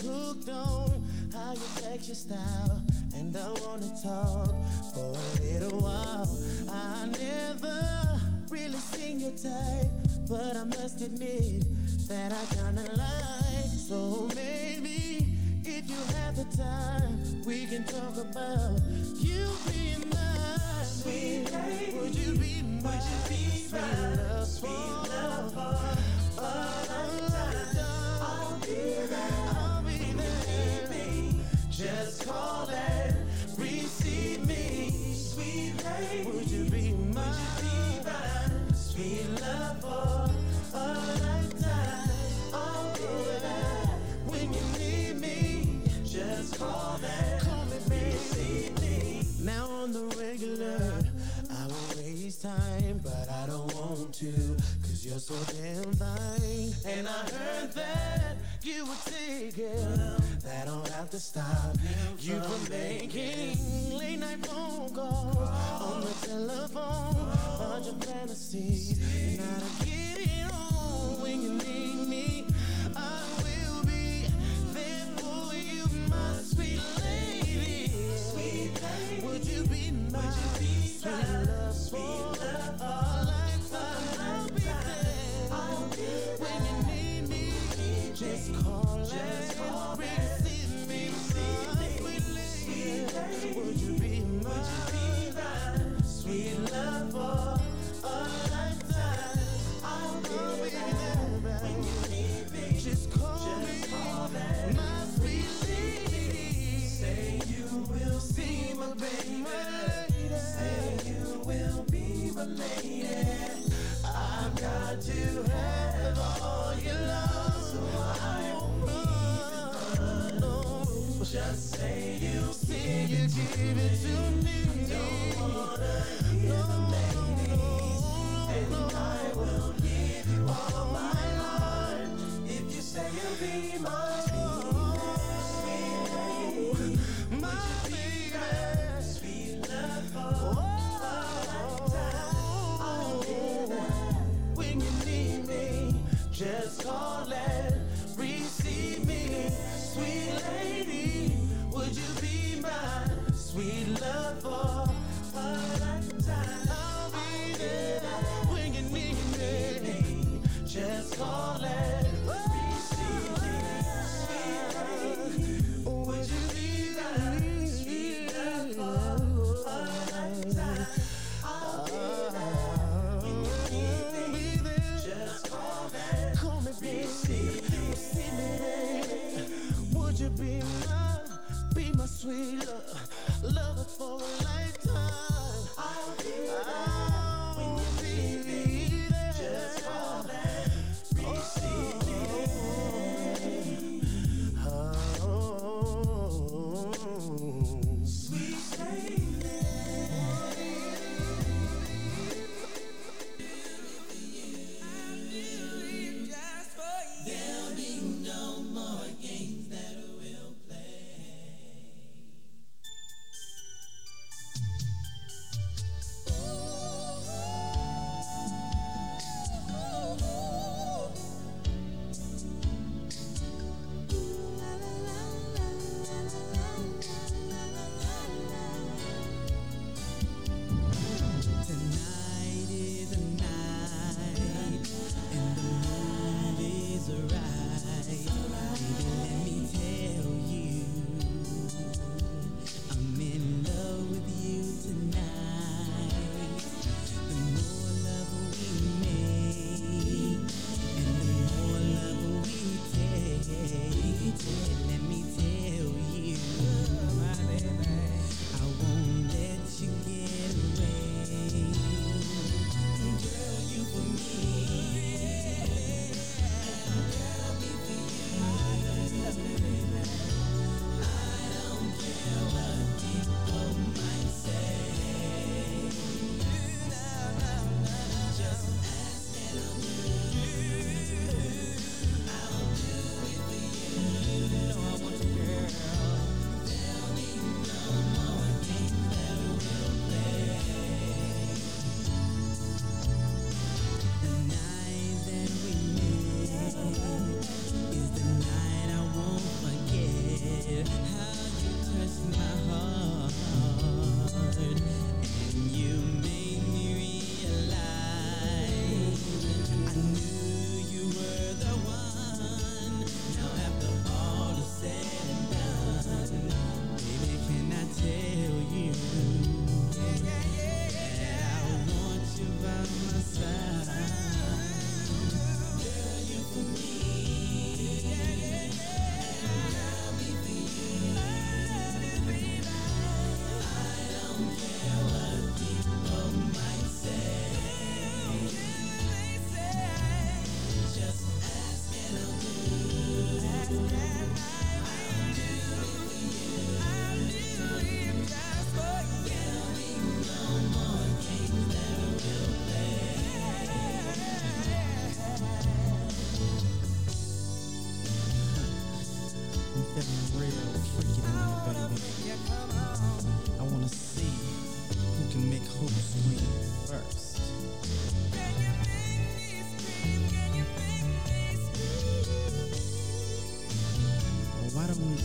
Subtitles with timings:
[0.00, 1.02] hooked on
[1.32, 2.82] how you text your style,
[3.14, 4.54] and I wanna talk
[4.94, 6.28] for a little while.
[6.70, 9.90] I never really seen your type,
[10.28, 11.64] but I must admit
[12.08, 13.70] that I kinda like.
[13.88, 15.26] So maybe
[15.64, 16.87] if you have the time.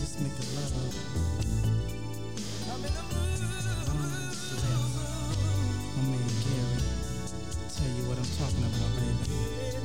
[0.04, 0.68] just making love.
[2.68, 3.40] I'm in the mood.
[5.96, 6.80] My man Gary,
[7.72, 9.83] tell you what I'm talking about, baby.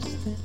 [0.00, 0.35] just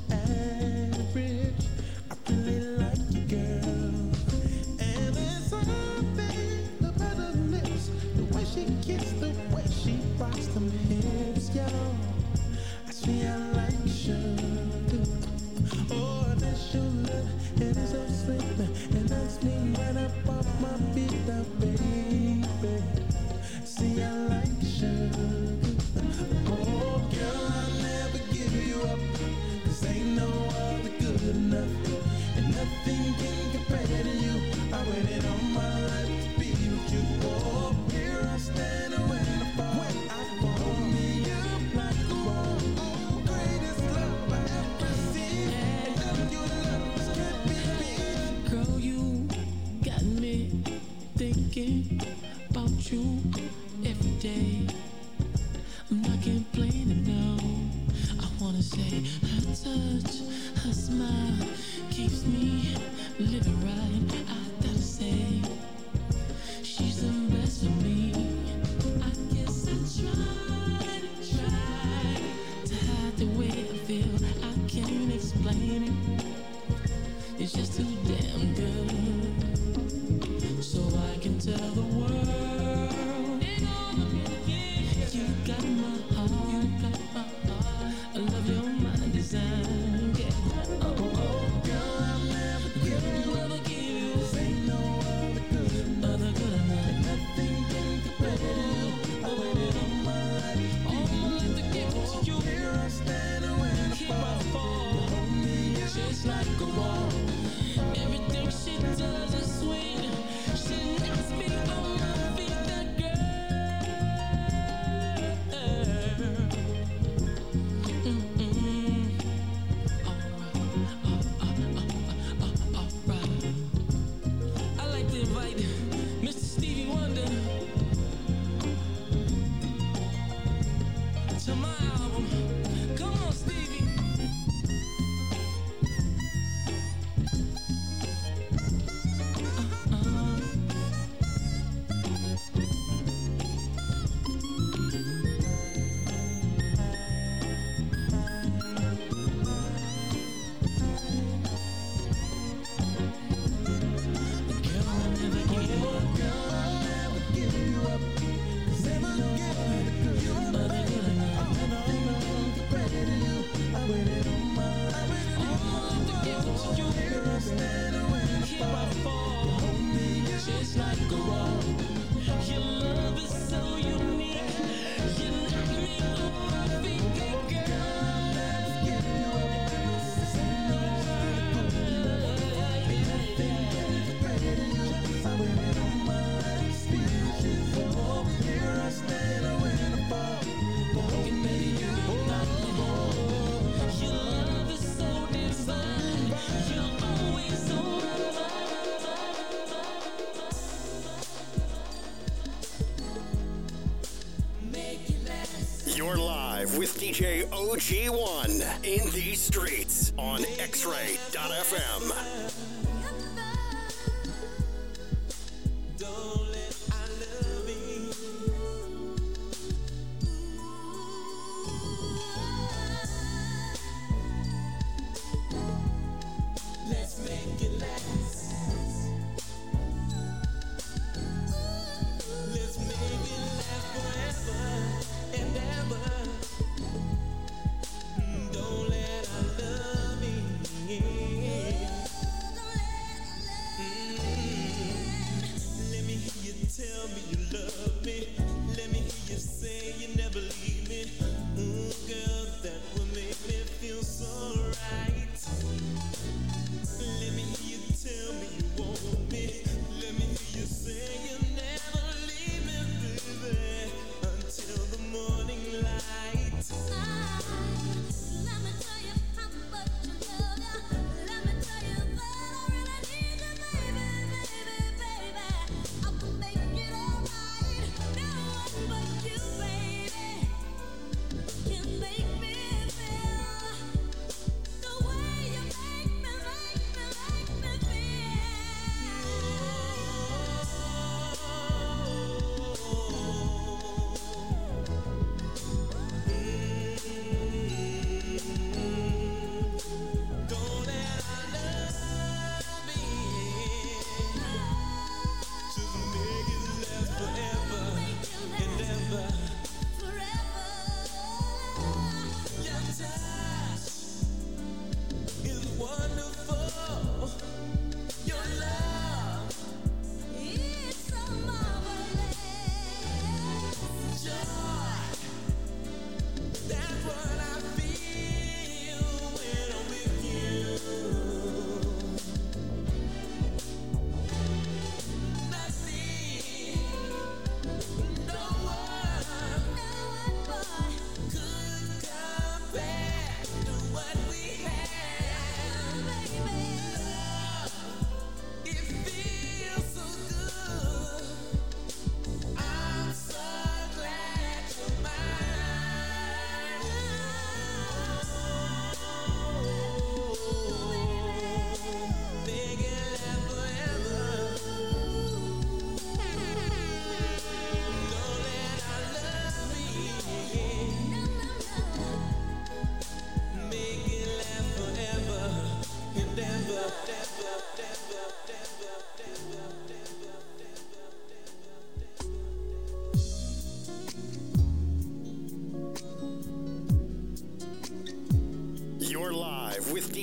[207.76, 208.31] G1.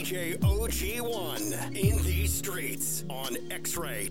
[0.10, 4.09] OG1 in the streets on X-Ray.fm.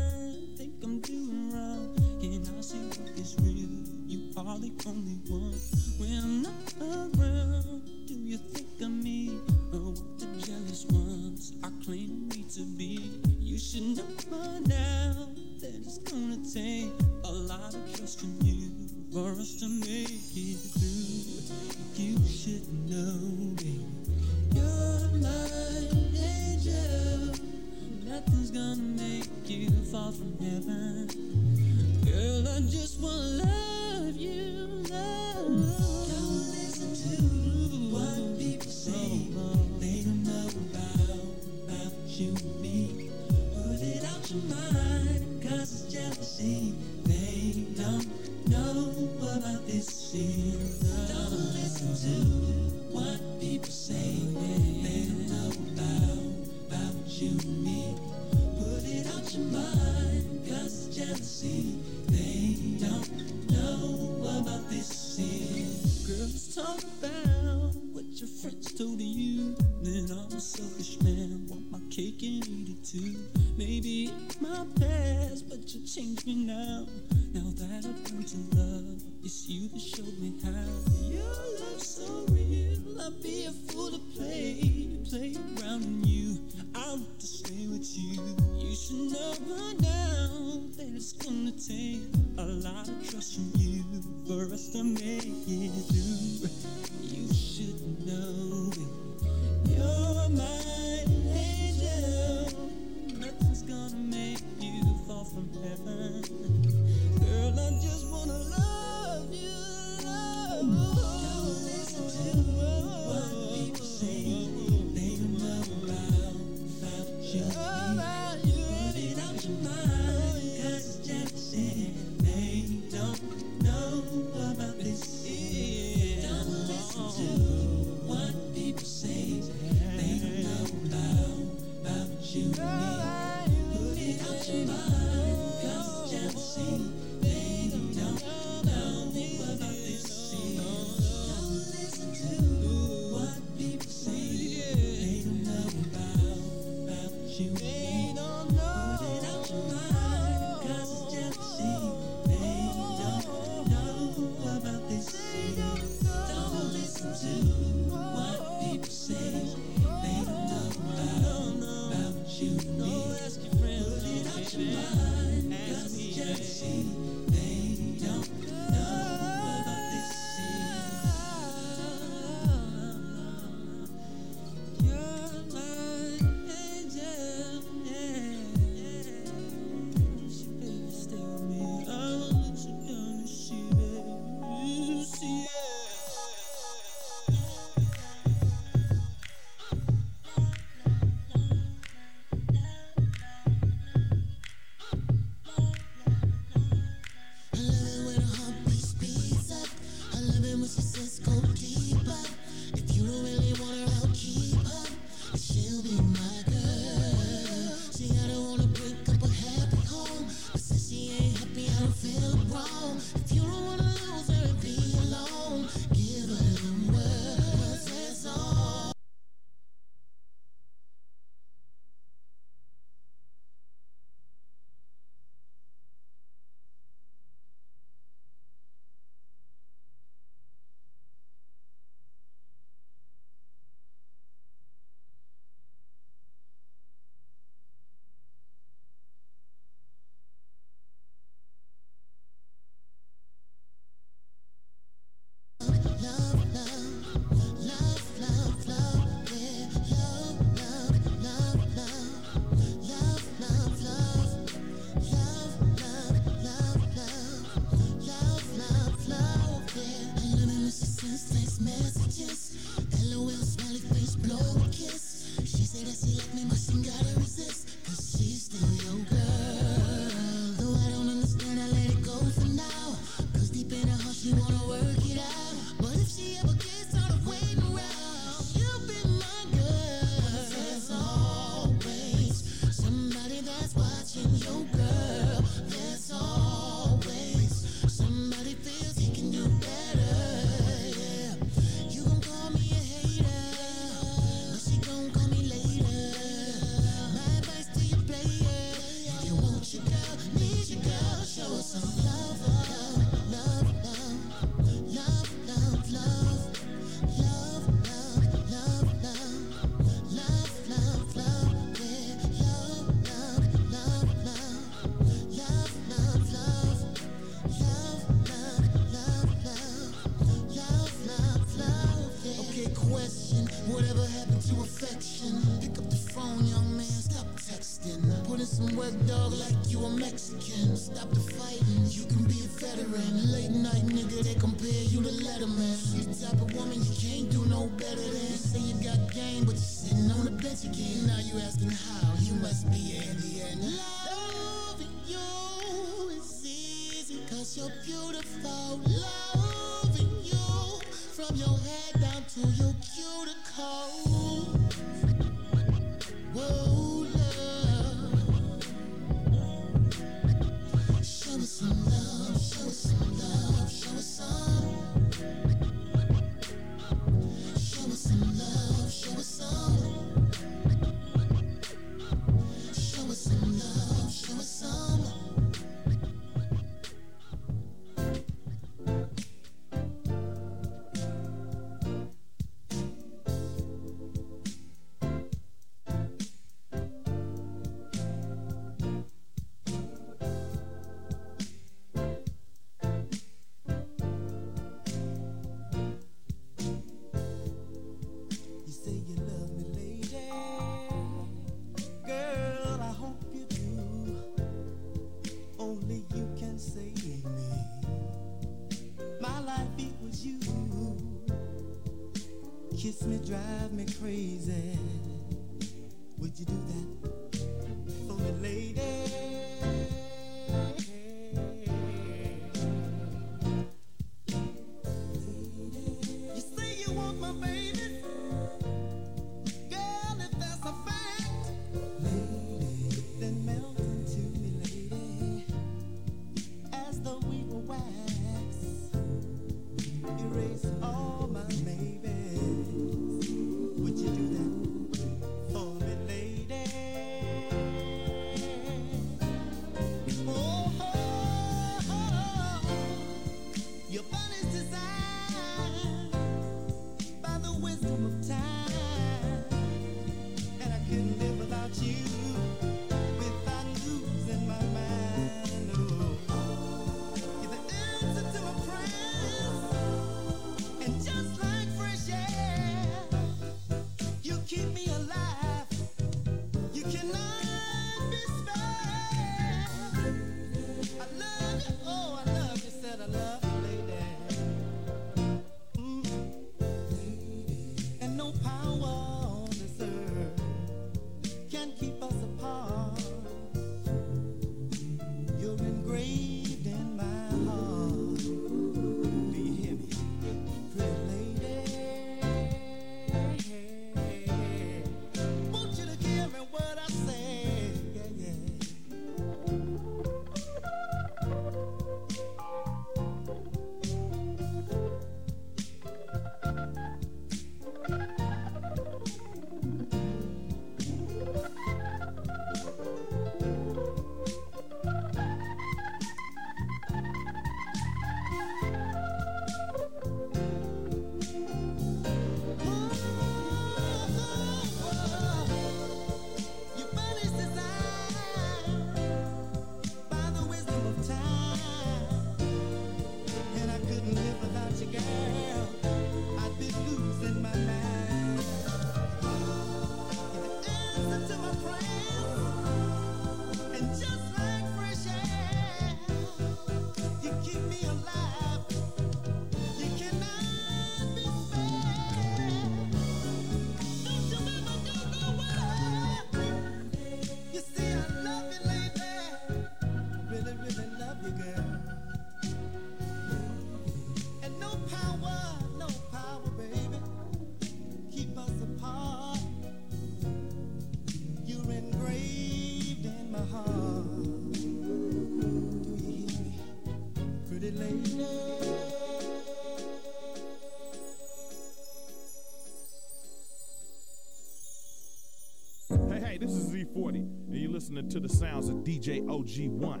[598.06, 600.00] listening to the sounds of DJ OG1.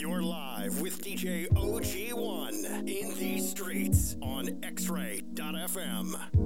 [0.00, 6.39] You're live with DJ OG1 in these streets on X-Ray.fm.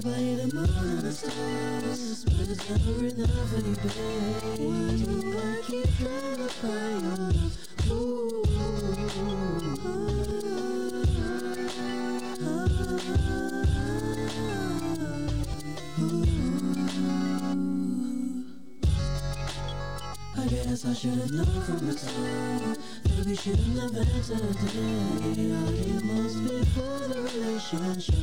[0.00, 0.52] the and
[1.00, 4.12] the stars But it's never enough babe
[4.58, 7.54] Why do I keep trying to find your love?
[7.90, 8.42] Ooh,
[20.36, 25.72] I guess I should've known from the start That we shouldn't have entered today Our
[25.72, 28.15] it must be for the relationship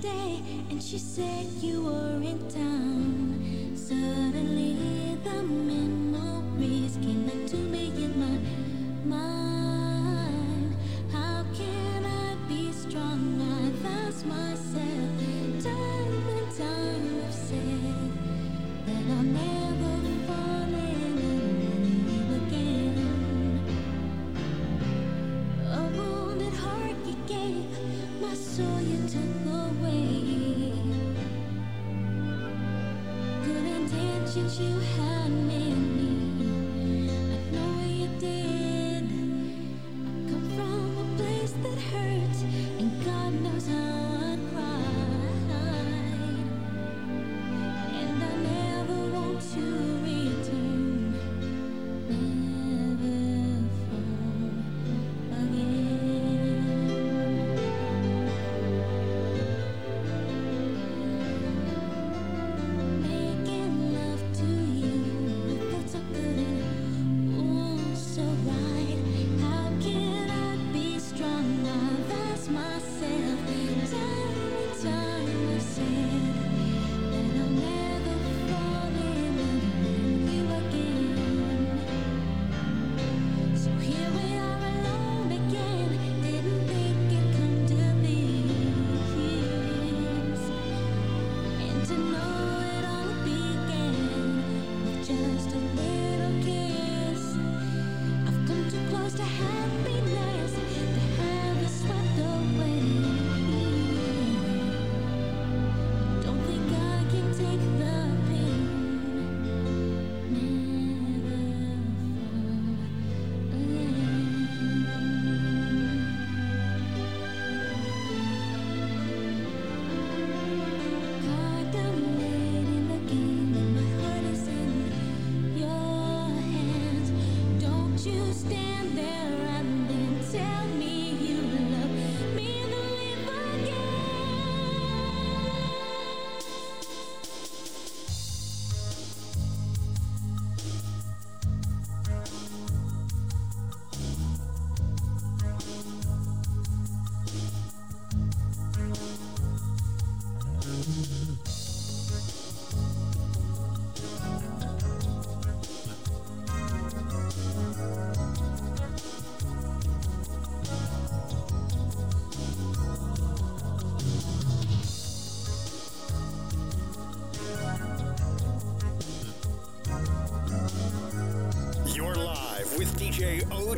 [0.00, 3.72] day and she said you were in town.
[3.74, 9.69] Suddenly the memories came back to me in my mind.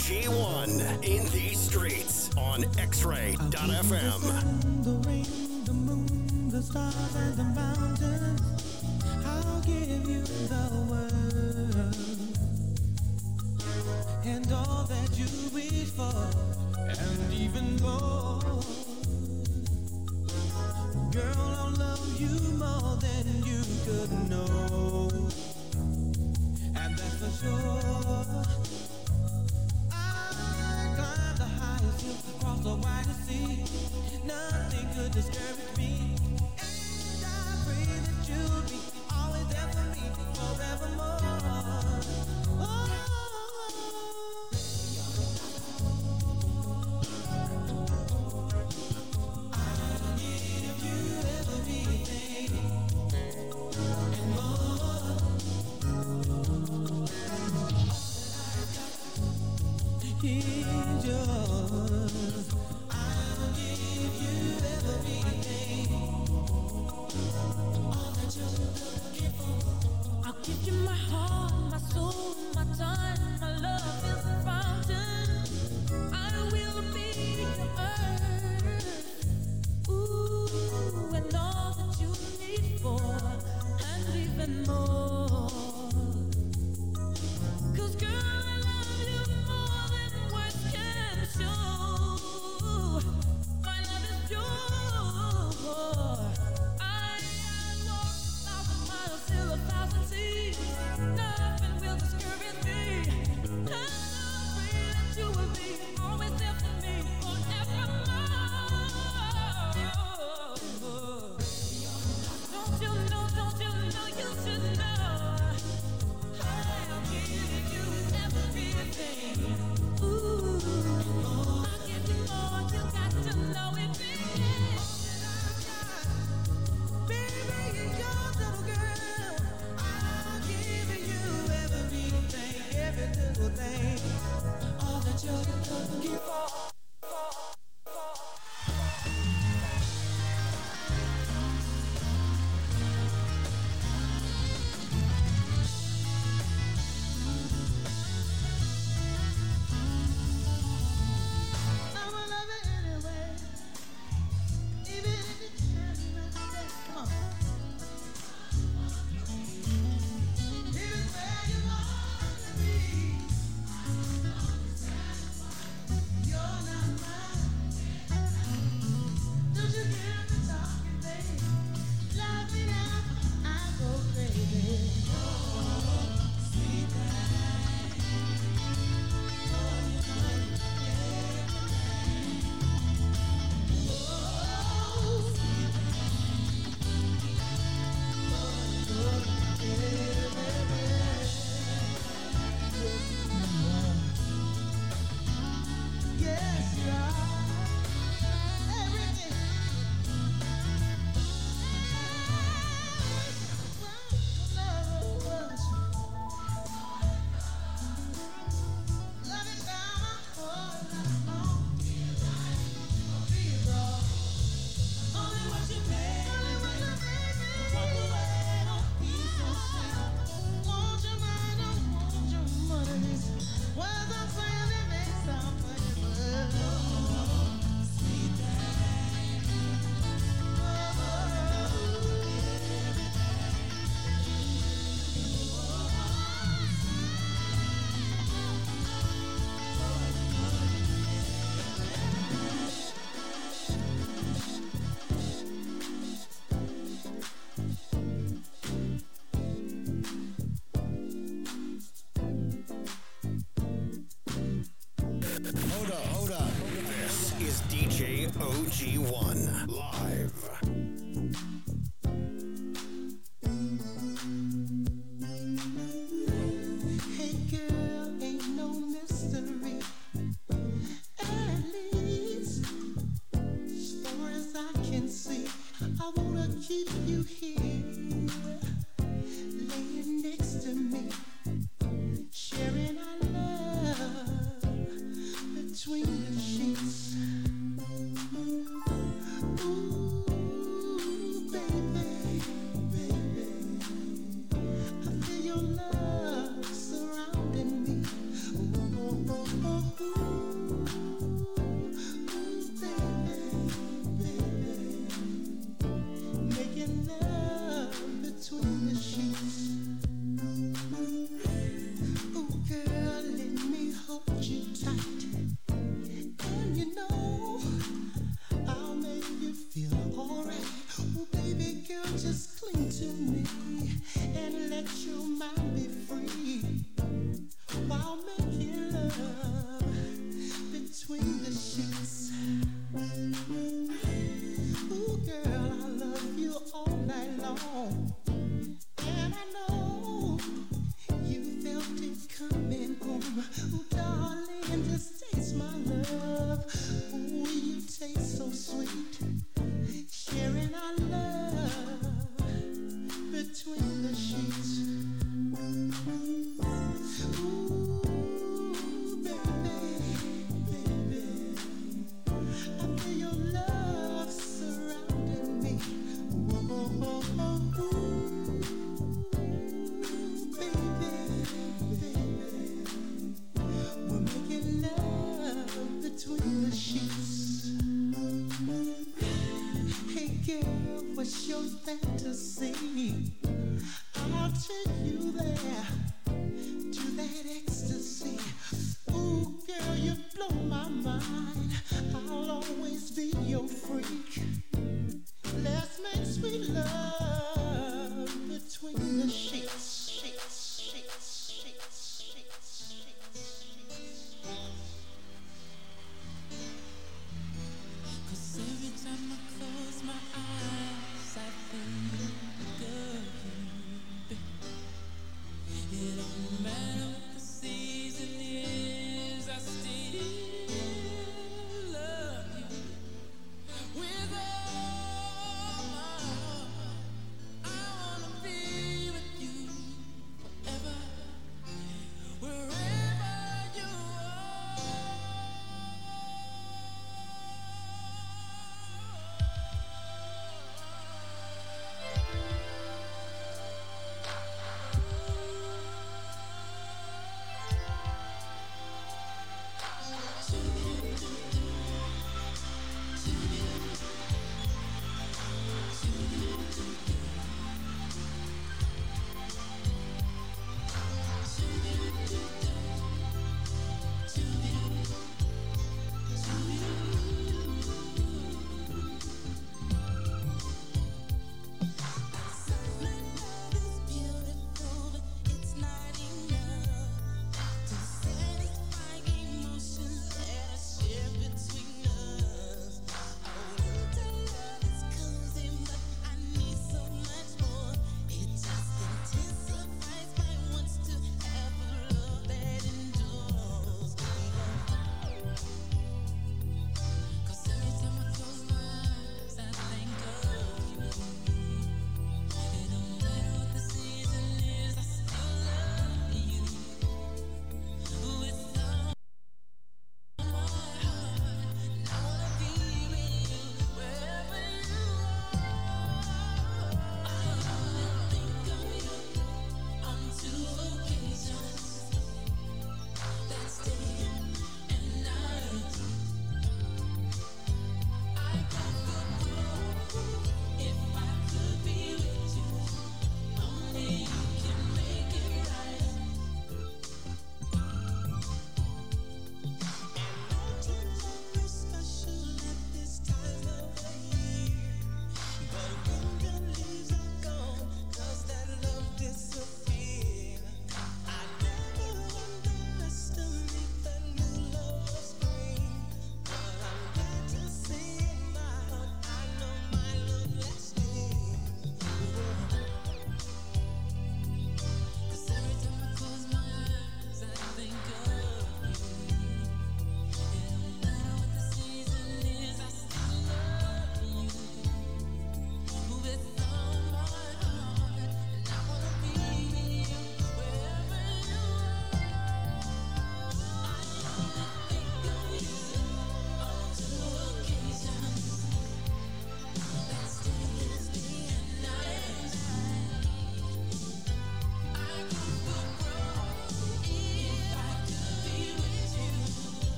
[0.00, 3.42] G1 in these streets on xray.fm.
[4.82, 6.99] The rain, the moon, the stars.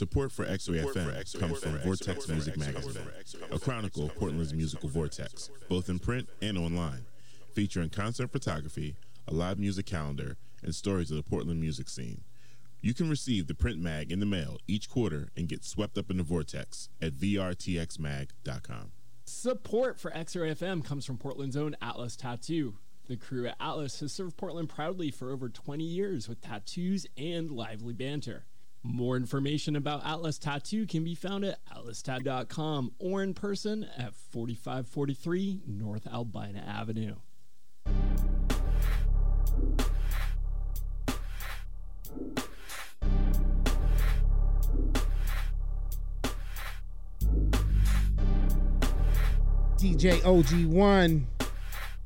[0.00, 3.02] Support for X-Ray FM comes from Vortex Music Magazine,
[3.52, 7.04] a chronicle of Portland's musical vortex, both in print and online,
[7.52, 8.96] featuring concert photography,
[9.28, 12.22] a live music calendar, and stories of the Portland music scene.
[12.80, 16.10] You can receive the print mag in the mail each quarter and get swept up
[16.10, 18.92] in the vortex at vrtxmag.com.
[19.26, 22.78] Support for X-Ray FM comes from Portland's own Atlas Tattoo.
[23.06, 27.50] The crew at Atlas has served Portland proudly for over 20 years with tattoos and
[27.50, 28.46] lively banter.
[28.82, 35.60] More information about Atlas Tattoo can be found at atlastattoo.com or in person at 4543
[35.66, 37.16] North Albina Avenue.
[49.76, 51.24] DJ OG1.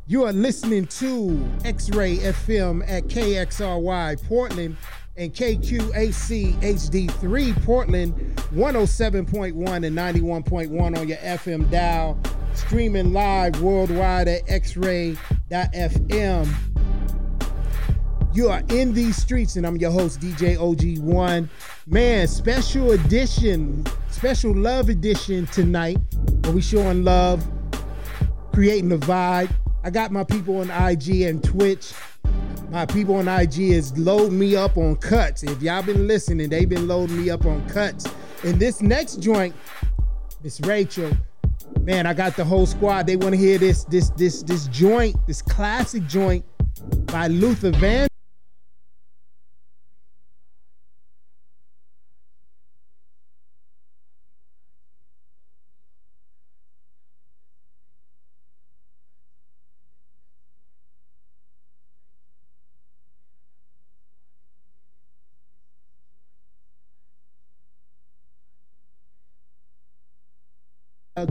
[0.06, 4.76] You are listening to X Ray FM at KXRY Portland
[5.16, 8.14] and KQAC HD3 Portland
[8.52, 12.18] 107.1 and 91.1 on your FM dial,
[12.54, 15.18] streaming live worldwide at xray.fm.
[18.32, 21.48] You are in these streets, and I'm your host, DJ OG1.
[21.86, 25.98] Man, special edition, special love edition tonight,
[26.42, 27.48] where we showing love,
[28.52, 29.54] creating the vibe.
[29.84, 31.92] I got my people on IG and Twitch
[32.74, 35.44] my people on IG is loading me up on cuts.
[35.44, 38.04] If y'all been listening, they been loading me up on cuts.
[38.42, 39.54] And this next joint,
[40.42, 41.12] Miss Rachel,
[41.82, 43.06] man, I got the whole squad.
[43.06, 46.44] They want to hear this, this, this, this joint, this classic joint
[47.06, 48.08] by Luther Van.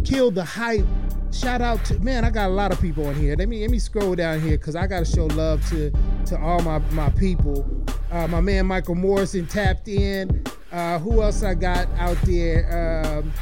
[0.03, 0.85] Kill the Hype.
[1.31, 3.35] Shout out to man, I got a lot of people on here.
[3.35, 5.91] Let me let me scroll down here because I gotta show love to
[6.27, 7.65] to all my my people.
[8.11, 10.43] Uh, my man Michael Morrison tapped in.
[10.71, 13.21] Uh, who else I got out there?
[13.21, 13.33] Um,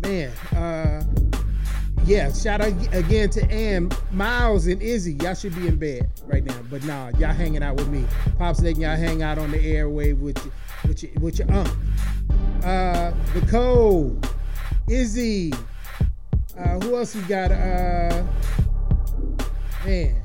[0.00, 1.02] man, uh,
[2.06, 5.14] yeah, shout out again to Ann, Miles, and Izzy.
[5.14, 8.06] Y'all should be in bed right now, but nah, y'all hanging out with me.
[8.38, 10.54] Pops letting y'all hang out on the airwave with your,
[10.86, 11.70] with your, with your aunt.
[12.62, 14.18] Uh, Nicole,
[14.88, 15.52] Izzy.
[16.58, 17.50] Uh, who else we got?
[17.50, 18.22] Uh,
[19.84, 20.22] man,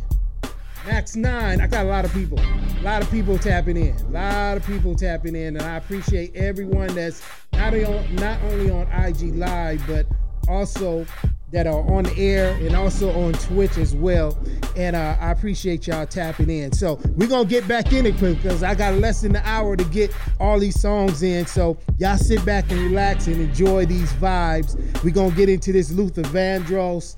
[0.86, 1.62] Max Nine.
[1.62, 2.40] I got a lot of people.
[2.40, 3.96] A lot of people tapping in.
[3.96, 7.22] A lot of people tapping in, and I appreciate everyone that's
[7.54, 10.06] not on not only on IG Live, but
[10.48, 11.06] also
[11.52, 14.38] that are on the air and also on Twitch as well.
[14.76, 16.72] And uh, I appreciate y'all tapping in.
[16.72, 19.76] So we're gonna get back in it quick because I got less than an hour
[19.76, 21.46] to get all these songs in.
[21.46, 24.76] So y'all sit back and relax and enjoy these vibes.
[25.04, 27.16] We're gonna get into this Luther Vandross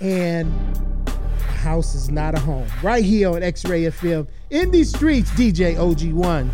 [0.00, 0.52] and
[1.64, 2.66] house is not a home.
[2.82, 6.50] Right here on X-Ray FM in these streets, DJ OG1.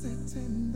[0.00, 0.67] setting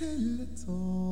[0.00, 1.09] pretty little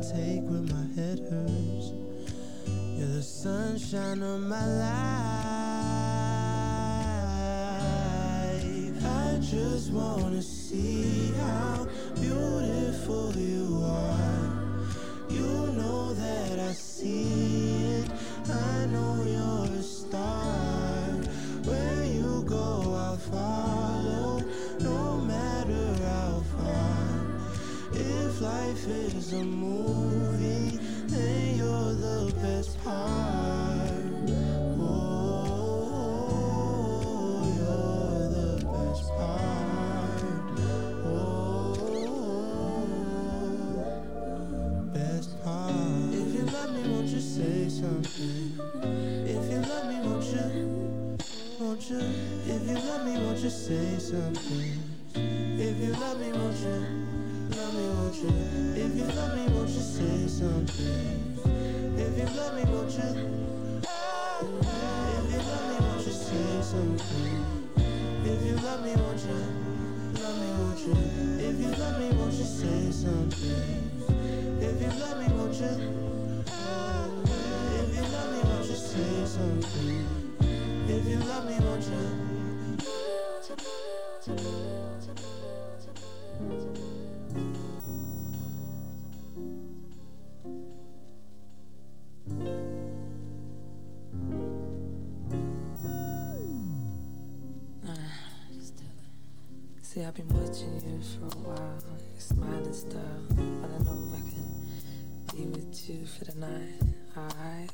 [0.00, 1.92] take when my head hurts.
[2.96, 5.44] You're the sunshine of my life.
[9.04, 11.09] I just wanna see
[100.10, 101.82] I've been watching you for a while.
[101.86, 103.00] Your smiling style.
[103.68, 104.42] don't know if I can
[105.36, 106.82] be with you for the night.
[107.16, 107.70] Alright.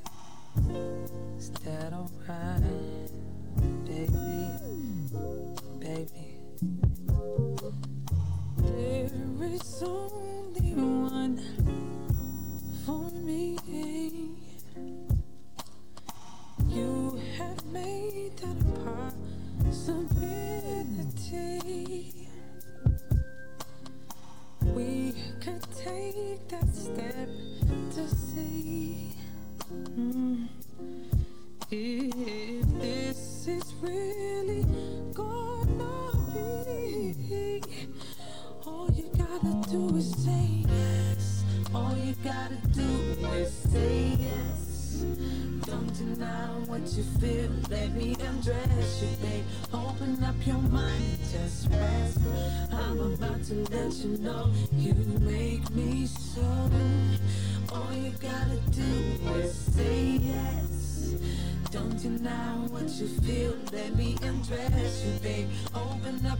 [1.38, 3.05] Is that alright?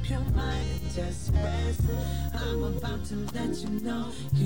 [0.09, 1.81] your mind just rest.
[2.35, 4.13] I'm about to let you know.
[4.35, 4.46] You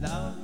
[0.00, 0.37] love.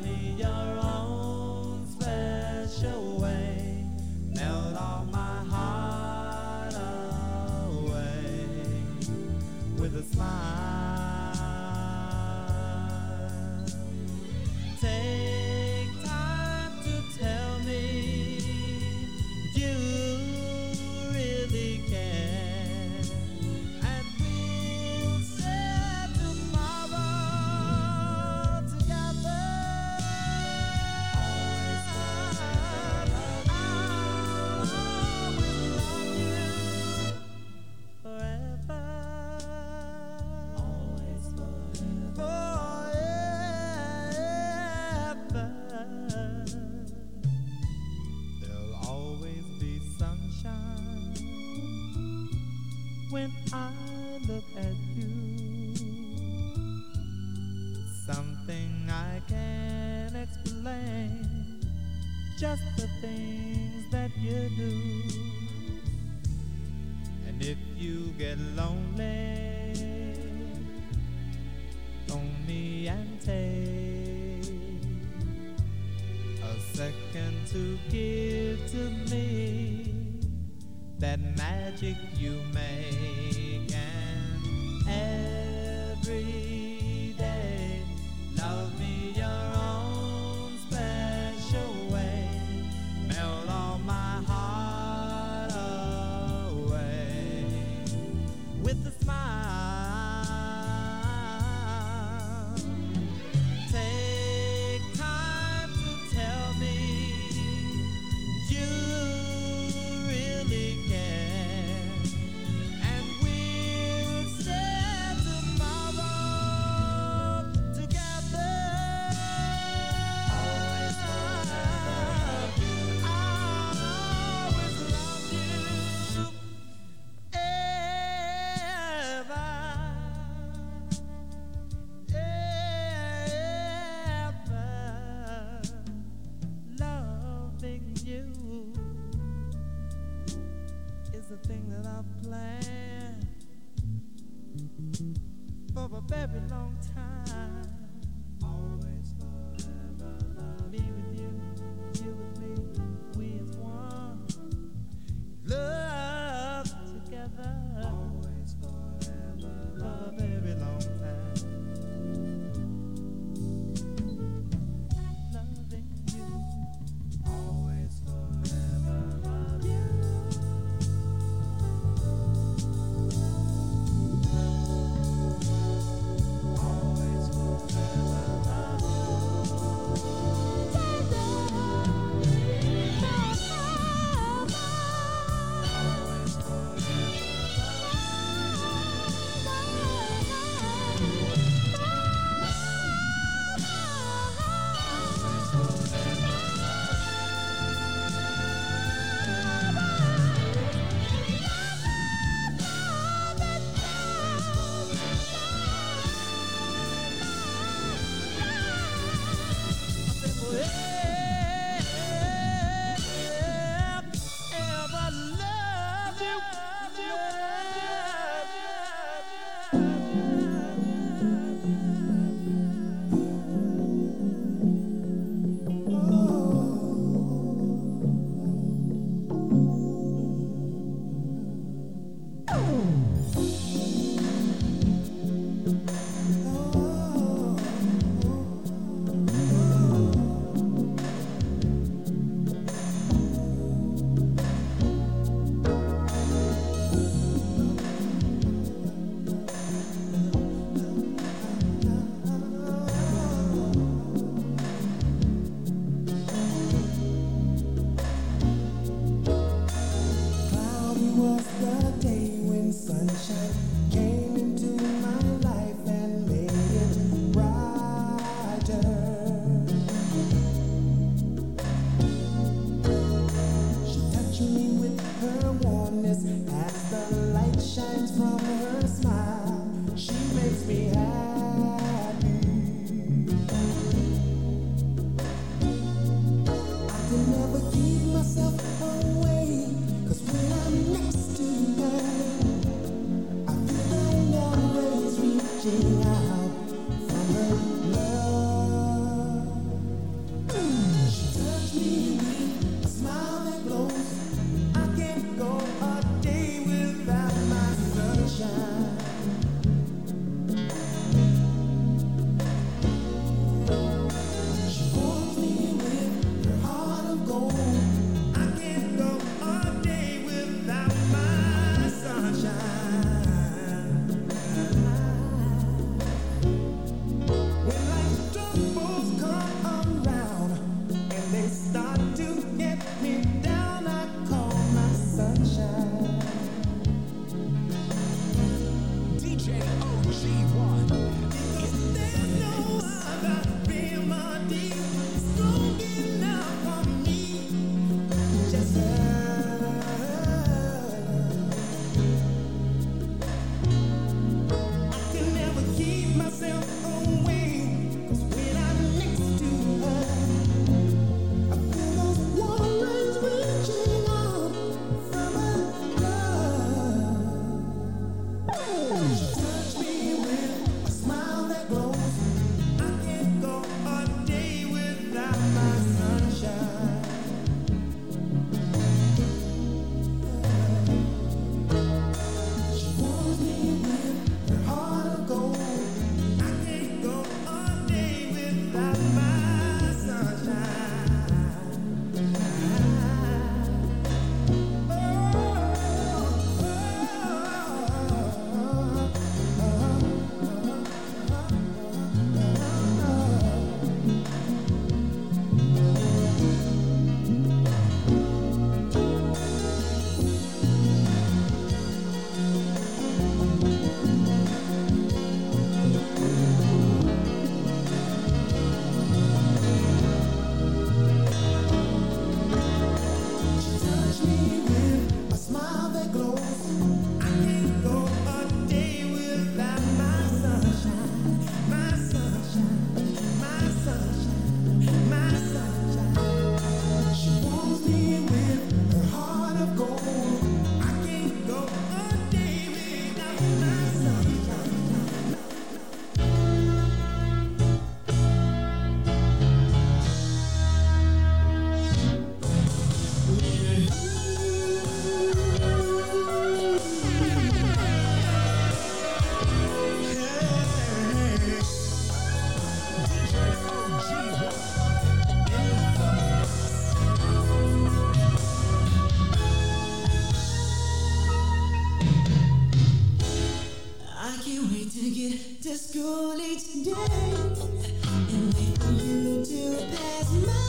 [476.97, 480.64] and wait for you to pass my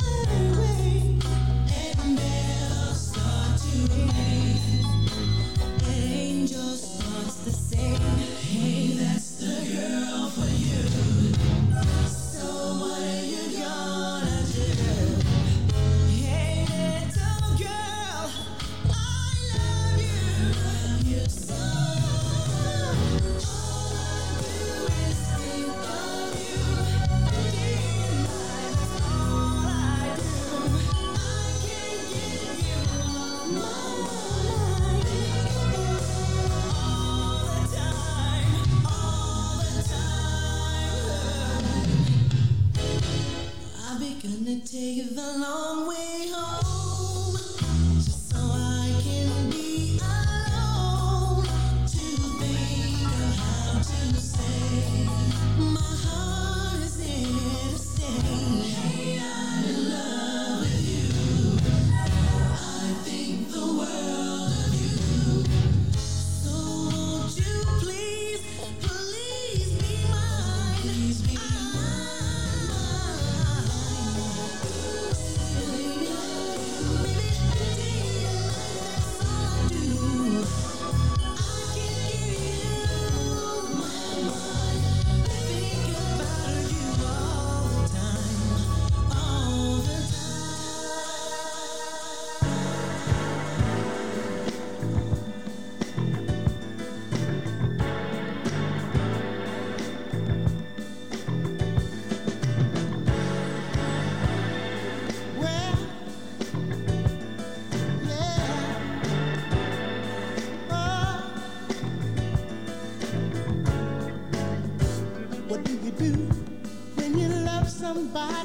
[118.15, 118.44] somebody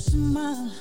[0.00, 0.79] smile.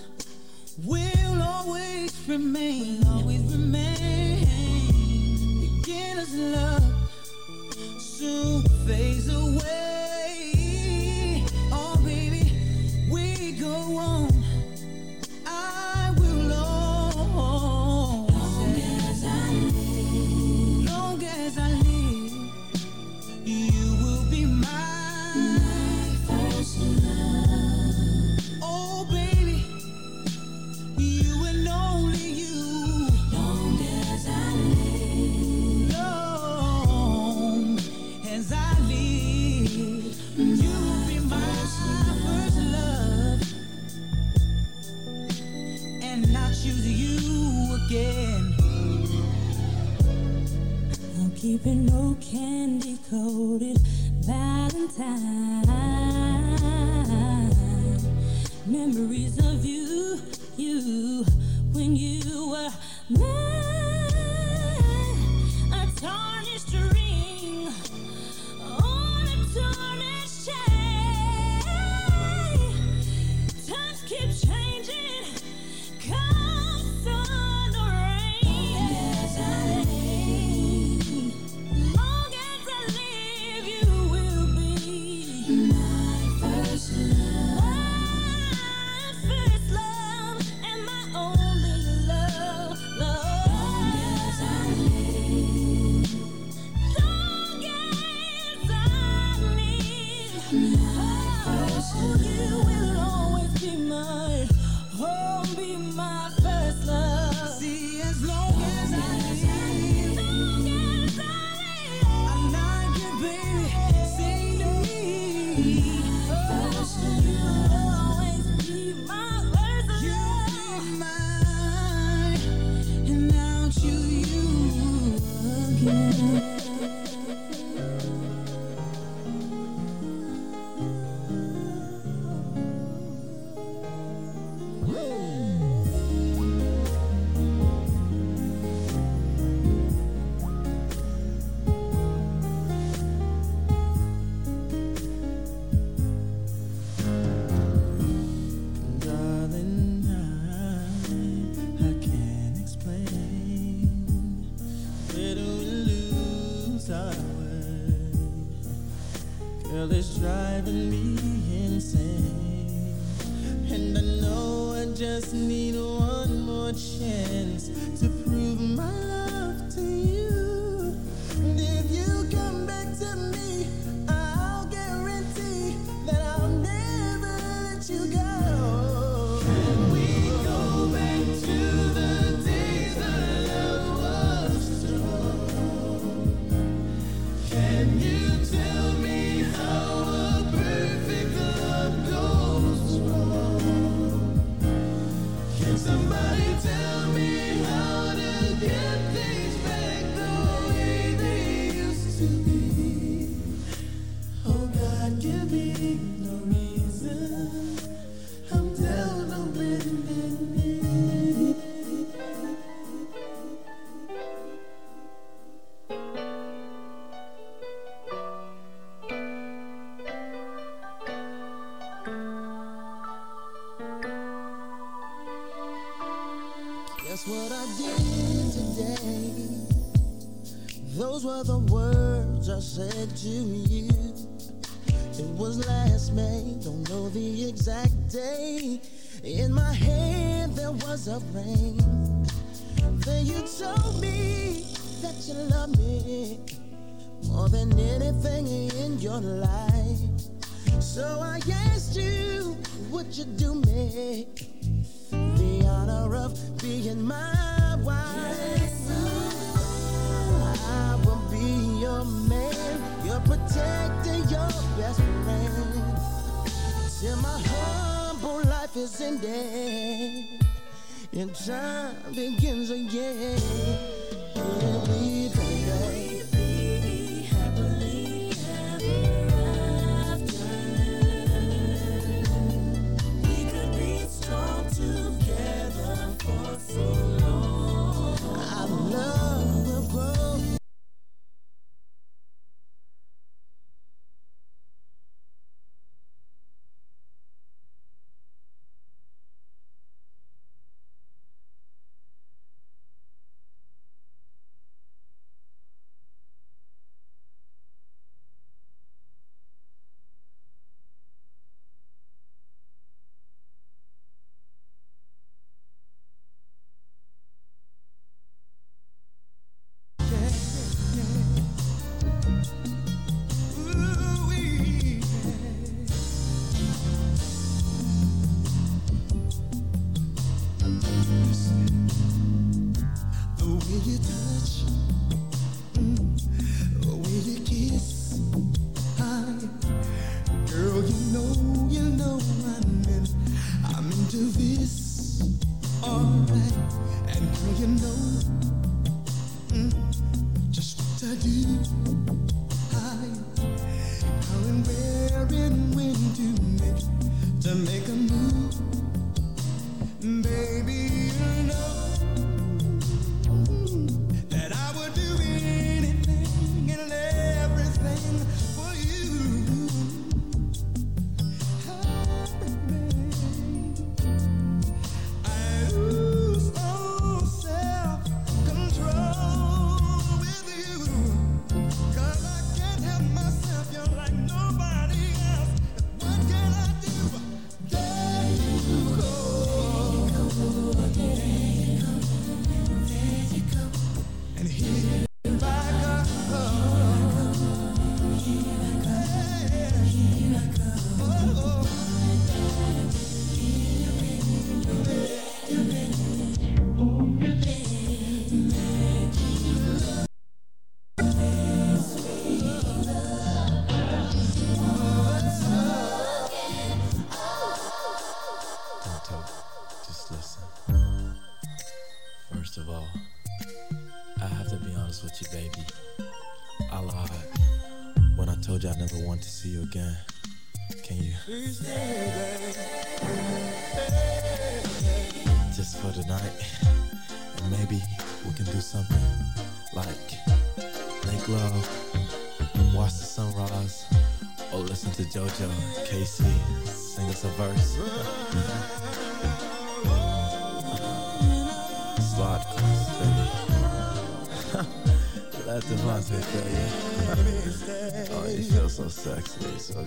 [458.90, 459.60] sexy.
[459.60, 459.84] So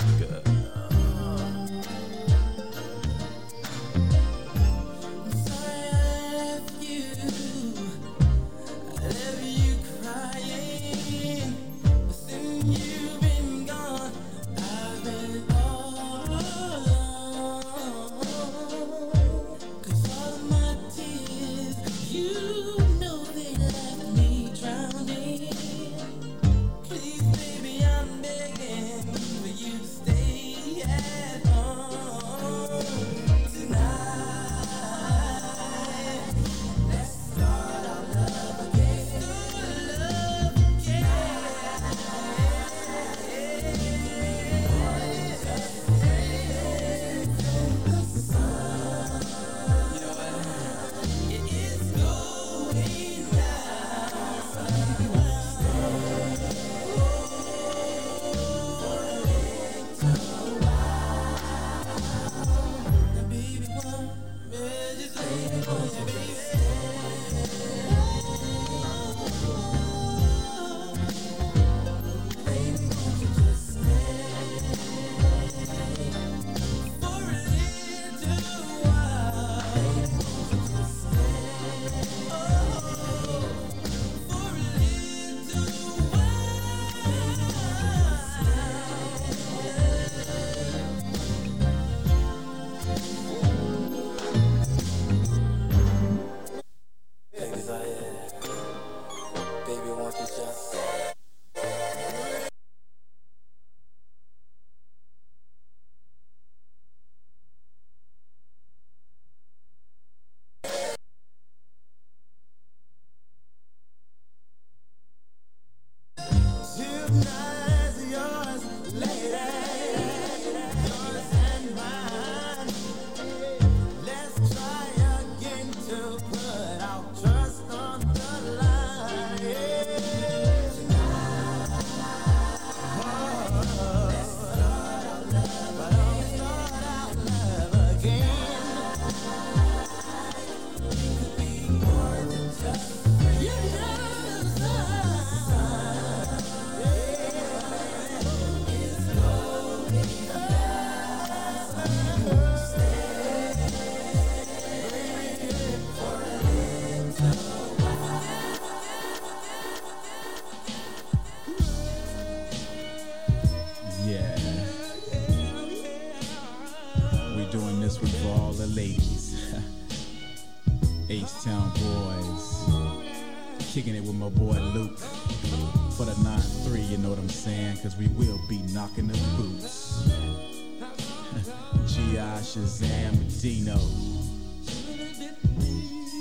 [182.62, 183.76] Shazam and Dino.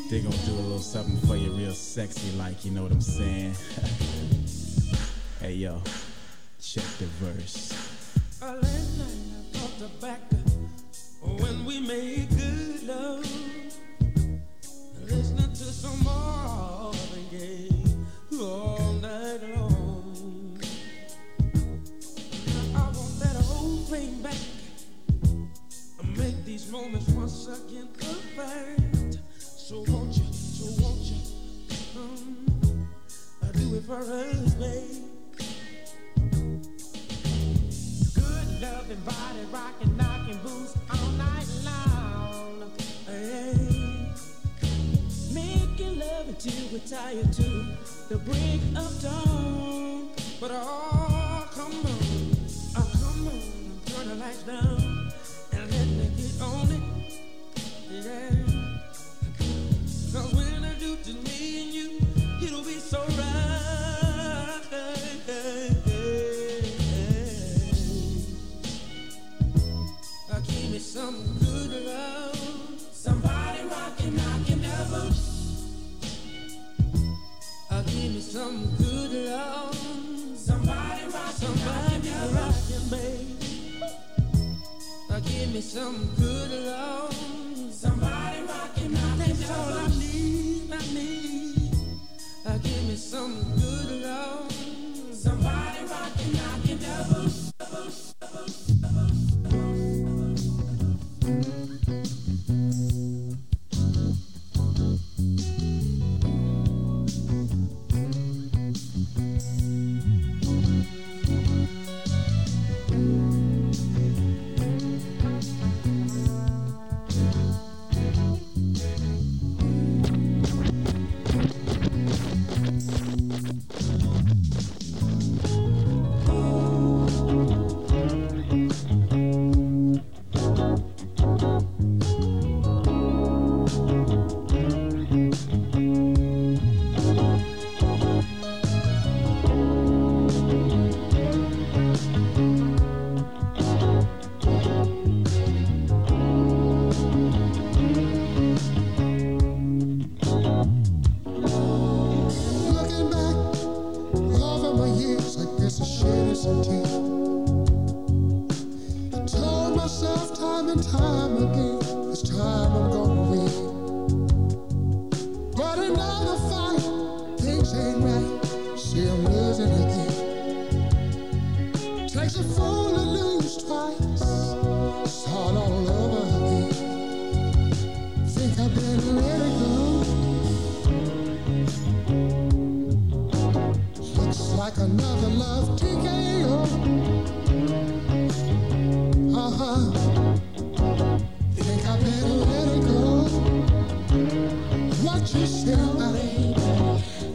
[0.09, 2.99] They gonna do a little something for you real sexy like, you know what I'm
[2.99, 3.53] saying?
[5.39, 5.84] hey yo,
[6.59, 7.70] check the verse.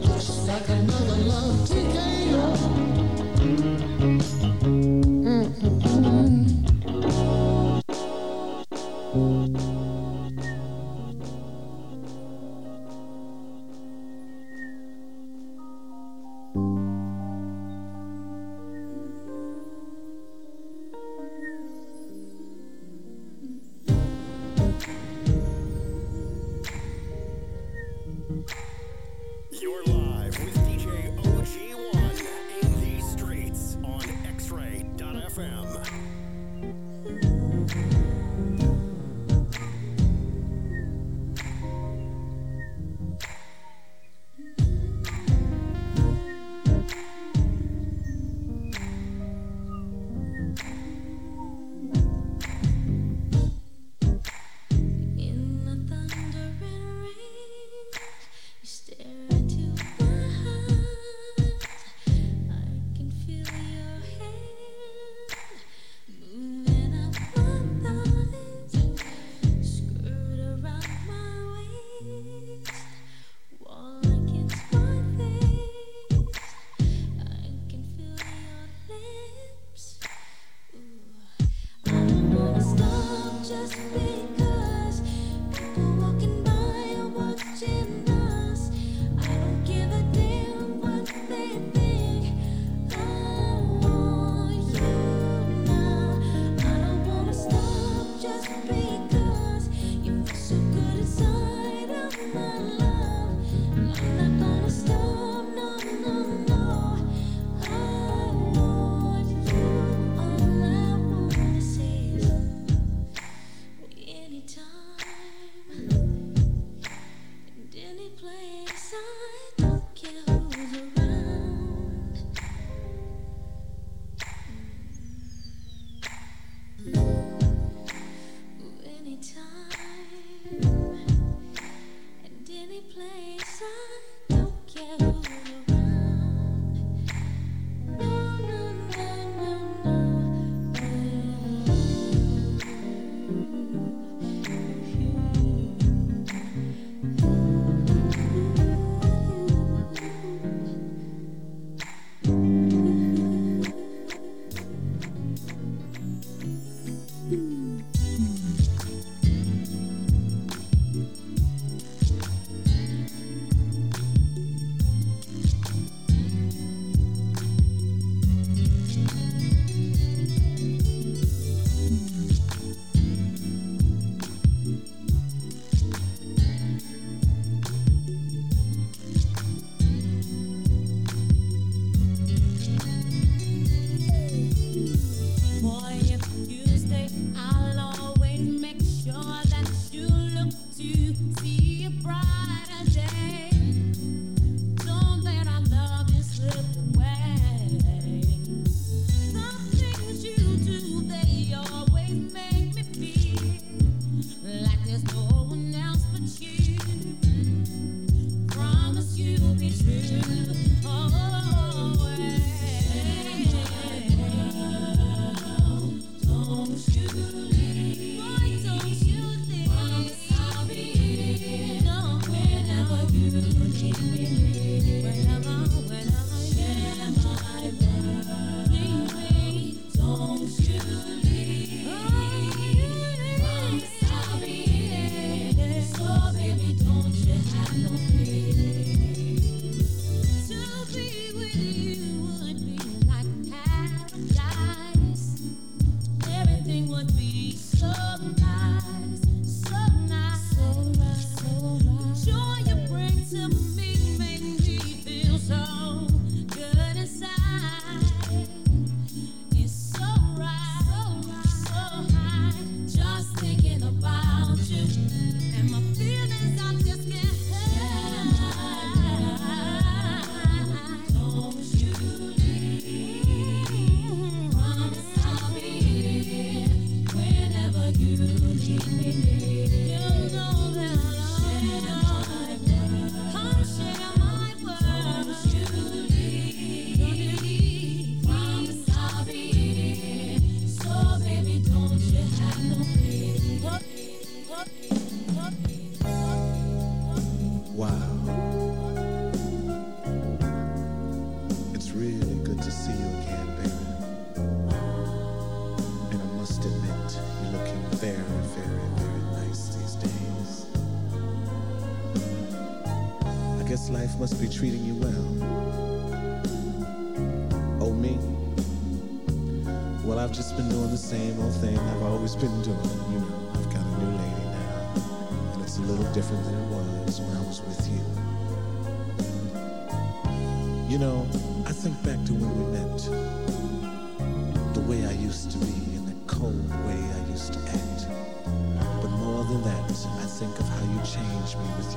[0.01, 2.86] just like another love to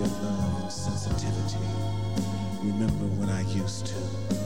[0.00, 1.58] your love and sensitivity.
[2.62, 4.39] Remember when I used to.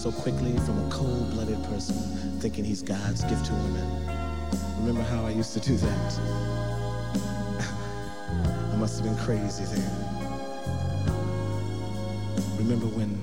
[0.00, 1.94] So quickly from a cold-blooded person
[2.40, 4.06] thinking he's God's gift to women.
[4.78, 6.18] Remember how I used to do that?
[8.72, 9.84] I must have been crazy then.
[12.56, 13.19] Remember when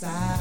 [0.00, 0.39] side.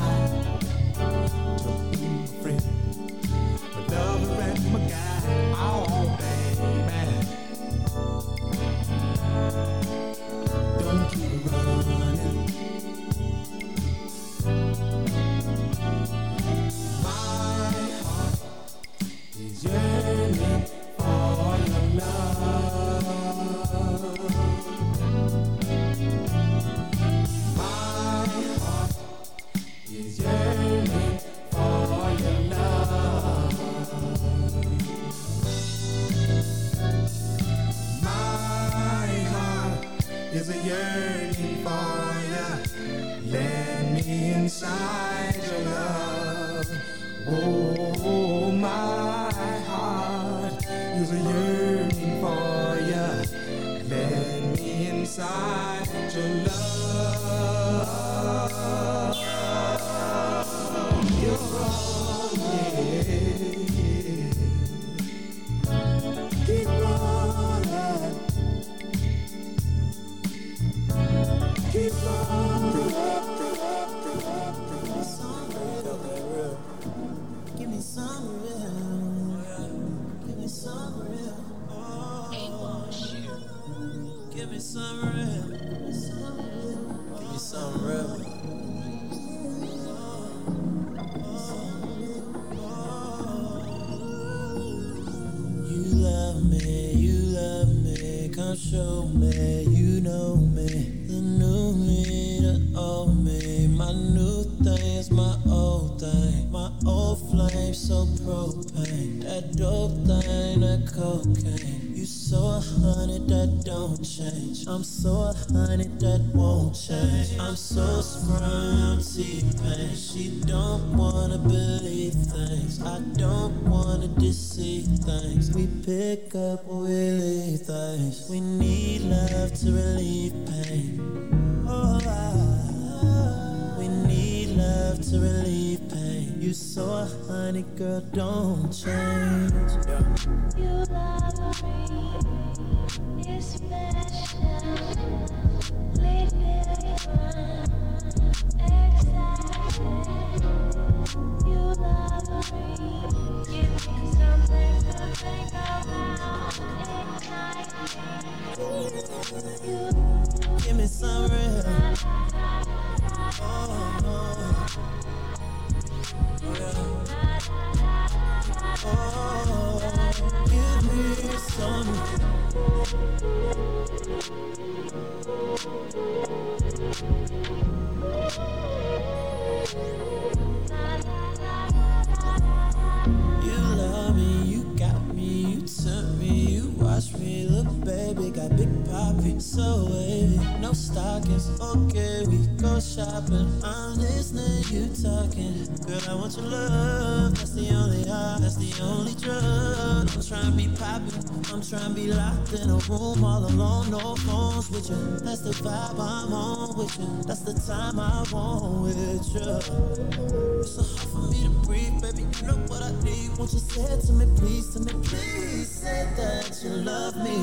[201.90, 205.18] I'm be locked in a room all alone, no phones with you.
[205.26, 207.24] That's the vibe I'm on with you.
[207.26, 208.95] That's the time I want with
[209.34, 210.60] you.
[210.60, 212.28] It's so hard for me to breathe, baby.
[212.38, 213.36] You know what I need.
[213.40, 215.68] Won't you say it to me, please, to me, please.
[215.68, 217.41] Say that you love me,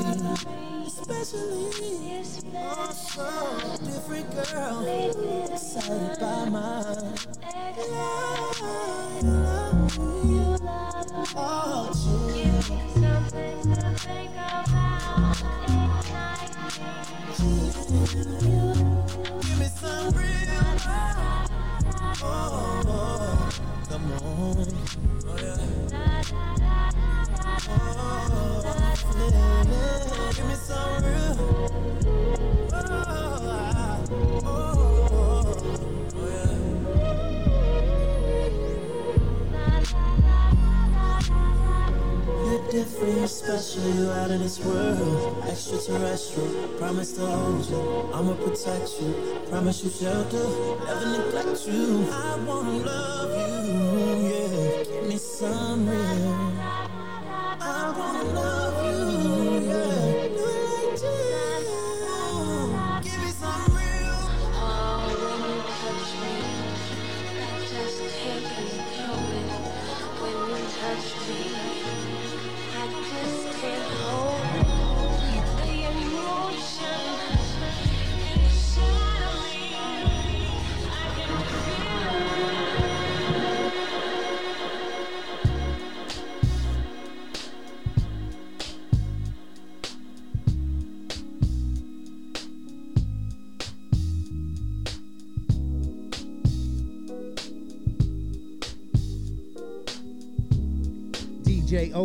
[0.87, 2.23] especially.
[2.55, 4.85] Oh, so different, girl.
[5.51, 6.76] Excited by my
[49.77, 50.43] should shelter,
[50.85, 51.96] never neglect you.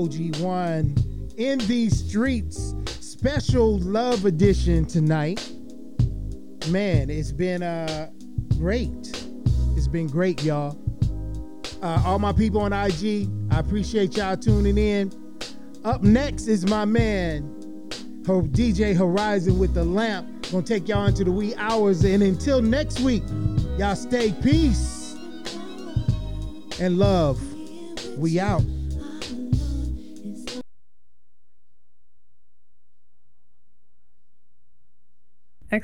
[0.02, 5.52] OG1 in these streets special love edition tonight.
[6.70, 8.10] Man, it's been uh
[8.58, 8.90] great.
[9.76, 10.76] It's been great, y'all.
[11.82, 15.12] Uh, all my people on IG, I appreciate y'all tuning in.
[15.84, 17.42] Up next is my man,
[18.24, 20.50] DJ Horizon with the lamp.
[20.50, 22.04] Gonna take y'all into the wee hours.
[22.04, 23.22] And until next week,
[23.78, 25.16] y'all stay peace
[26.80, 27.40] and love.
[28.18, 28.62] We out.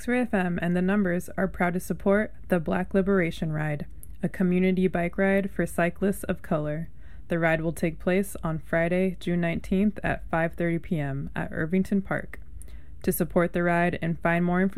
[0.09, 3.85] X-Ray FM and the Numbers are proud to support the Black Liberation Ride,
[4.23, 6.89] a community bike ride for cyclists of color.
[7.29, 11.31] The ride will take place on Friday, June 19th at 5:30 p.m.
[11.37, 12.41] at Irvington Park.
[13.03, 14.77] To support the ride and find more information